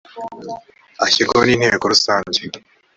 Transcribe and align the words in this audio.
ashyirwaho 1.05 1.43
n 1.45 1.51
inteko 1.55 1.85
rusange 1.93 2.39